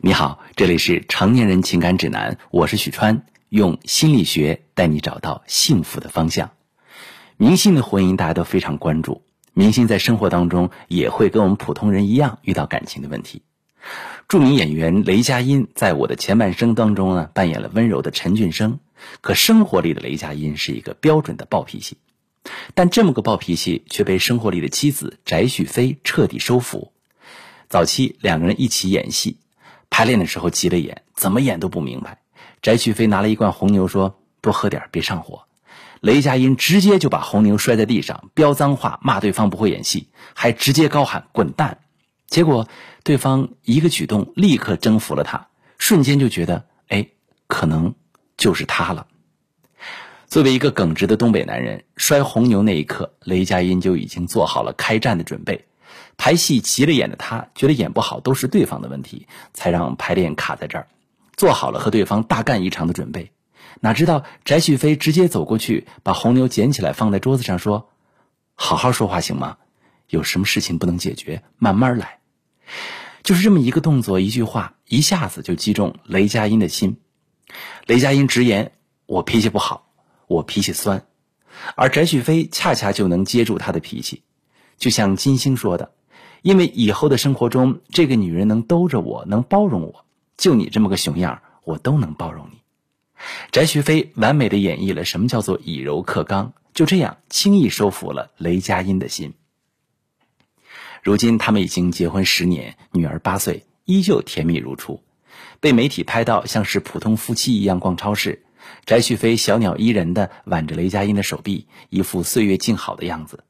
[0.00, 6.52] 你好，这里是成年人情感指南，我是许川，用心理学带你找到幸福的方向。
[7.36, 9.22] 明星的婚姻大家都非常关注，
[9.54, 13.42] 明星在生活当中也会跟我们普通人一样遇到感情的问题。
[14.28, 18.78] 著名演员雷佳音在我的前半生当中呢，扮演了温柔的陈俊生，
[19.20, 21.96] 可生活里的雷佳音是一个标准的暴脾气，
[22.74, 26.92] 但这么个暴脾气却被生活里的妻子翟旭飞彻底收服。
[27.68, 29.38] 早期两个人一起演戏。
[29.90, 32.18] 排练的时候急了眼，怎么演都不明白。
[32.62, 35.42] 翟旭飞拿了一罐红牛说：“多喝点，别上火。”
[36.00, 41.78] 雷佳音直接就把红牛摔在地上，飙脏话骂对方不会演戏，还直接高喊“滚蛋”。
[42.28, 42.68] 结果
[43.02, 45.48] 对方一个举动立刻征服了他，
[45.78, 47.08] 瞬间就觉得哎，
[47.46, 47.94] 可能
[48.36, 49.06] 就是他了。
[50.26, 55.64] 作为一个耿直的东北男人，摔红牛那一刻，雷佳音就已经做好了开战的准备。
[56.16, 60.88] 排戏急了眼的他，觉得演不好都是对方的问题，才让排练卡在这儿，
[61.36, 63.32] 做好了和对方大干一场的准备。
[63.80, 67.90] 哪知道翟旭飞直接走过去，把红牛捡起来放在桌子上，说
[68.56, 69.58] ：“好好说话行吗？
[70.08, 72.18] 有什么事情不能解决，慢慢来。”
[73.22, 77.00] 就是这么一个动作，一句话，一下子就击中雷佳音的心。
[77.86, 78.72] 雷佳音直言
[79.06, 79.92] ：“我脾气不好，
[80.26, 81.06] 我脾气酸。”
[81.76, 84.22] 而翟旭飞恰恰就能接住他的脾气，
[84.78, 85.92] 就像金星说的。
[86.40, 90.04] 因为以后的生活中，这个女人能兜着我，能包容我，
[90.36, 92.58] 就你这么个熊样，我都能包容你。
[93.50, 99.34] 翟旭飞完美的演绎了什么叫做以柔克刚，就这样轻易收服了雷佳音的心。
[101.02, 105.02] 如今他们已经结婚十年，女儿八岁，依旧甜蜜如初。
[105.58, 108.44] 被媒体拍到像是普通夫妻一样逛超市，
[108.86, 113.42] 翟旭飞小鸟依人的挽着雷佳音的手臂，一副岁月静好的样子。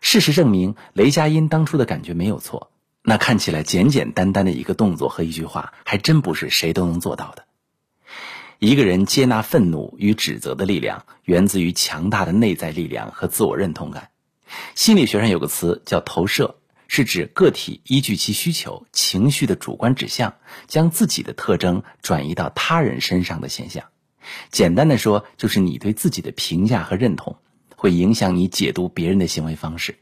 [0.00, 2.70] 事实证明，雷佳音当初的感觉没有错。
[3.02, 7.44] 那看起来简简单单的一个动作和一句话，还真不是谁都能做到的。
[8.58, 14.10] 一个人接纳愤怒与指责的力量，源自于强大的内在力量和自我认同感。
[14.74, 16.56] 心理学上有个词叫投射，
[16.88, 20.34] 是指个体依据其需求、情绪的主观指向，
[20.66, 23.84] 将自己的特征转移到他人身上的现象。
[24.50, 27.36] 简单的说，就是你对自己的评价和认同。
[27.78, 29.98] 会影响你解读别人的行为方式。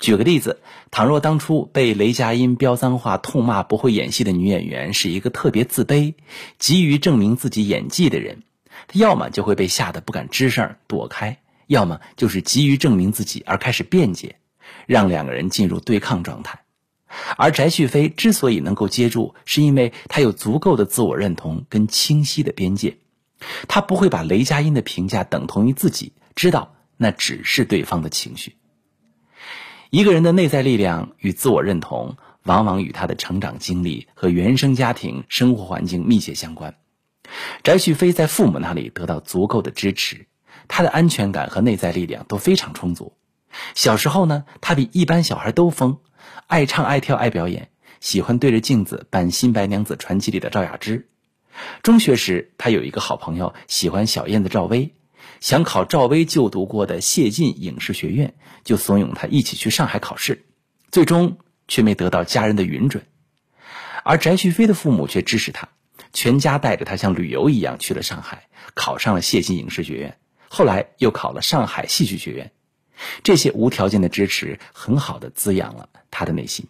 [0.00, 6.12] 举个例子，倘若当初被雷佳音飙脏话、痛骂不会演戏的女演员是一个特别自卑、
[6.58, 8.42] 急于证明自己演技的人，
[8.86, 14.36] 她要么就会被吓得不敢吱声躲开，要么就是急于证明自己而开始辩解，
[14.86, 16.60] 让两个人进入对抗状态。
[17.38, 22.98] 而翟旭飞之所以能够接住，是因为他有足够的自我认同跟清晰的边界，
[23.68, 26.74] 他不会把雷佳音的评价等同于自己，知道。
[27.02, 28.56] 那只是对方的情绪。
[29.88, 36.74] 一个人的内在力量与自我认同，往往与他的成长经历和原生家庭生活环境密切相关。
[37.62, 40.26] 翟旭飞在父母那里得到足够的支持，
[40.68, 43.14] 他的安全感和内在力量都非常充足。
[43.74, 46.00] 小时候呢，他比一般小孩都疯，
[46.48, 51.08] 爱唱爱跳爱表演，喜欢对着镜子扮《新白娘子传奇》里的赵雅芝。
[51.82, 54.94] 中学时，他有一个好朋友，喜欢小燕子赵薇。
[55.40, 60.44] 想考赵薇就读过的谢晋影视学院，就怂恿他一起去上海考试，
[60.90, 61.38] 最终
[61.68, 63.04] 却没得到家人的允准。
[64.04, 65.68] 而翟旭飞的父母却支持他，
[66.12, 72.52] 全家带着他像旅游一样去了上海，考上了谢晋影视学院，后来又考了上海戏剧学院。
[73.22, 76.66] 这些无条件的支持，很好的滋养了他的内心。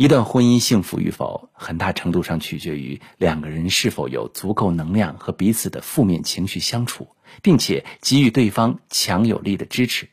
[0.00, 7.08] 一段婚姻幸福与否，很大程度上取决于两个人是否有足够能量和彼此的负面情绪相处，
[7.42, 10.08] 并且给予对方强有力的支持。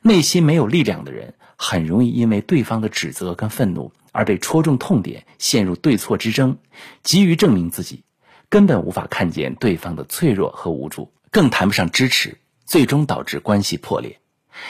[0.00, 6.56] 内心没有力量的人，很容易因为对方的指责跟愤怒而被戳中痛点，陷入对错之争，
[7.02, 8.02] 急于证明自己，
[8.48, 14.18] 根本无法看见对方的脆弱和无助，更谈不上支持，最终导致关系破裂。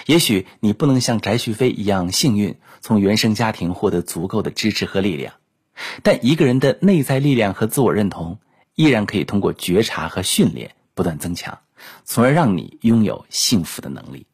[0.07, 5.35] 也许你不能像翟旭飞一样幸运，从原生家庭获得足够的支持和力量，
[6.03, 8.39] 但一个人的内在力量和自我认同，
[8.75, 11.59] 依然可以通过觉察和训练不断增强，
[12.05, 14.27] 从而让你拥有幸福的能力。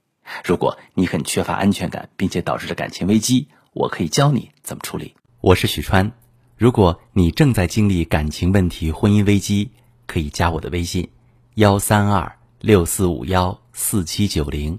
[0.44, 5.14] 如果你很缺乏安全感，并且导致了感情危机，我可以教你怎么处理。
[5.40, 6.12] 我是许川，
[6.56, 9.70] 如果你正在经历感情问题、婚姻危机，
[10.06, 11.10] 可以加我的微信：
[11.55, 14.78] 幺三二六四五幺四七九零。